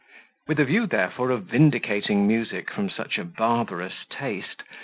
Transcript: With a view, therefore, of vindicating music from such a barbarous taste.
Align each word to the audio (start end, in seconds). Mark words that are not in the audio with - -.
With 0.47 0.59
a 0.59 0.65
view, 0.65 0.87
therefore, 0.87 1.29
of 1.29 1.43
vindicating 1.43 2.27
music 2.27 2.71
from 2.71 2.89
such 2.89 3.19
a 3.19 3.23
barbarous 3.23 4.03
taste. 4.09 4.63